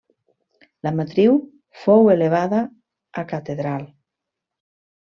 [0.87, 1.35] La matriu
[1.83, 2.63] fou elevada
[3.25, 3.89] a catedral.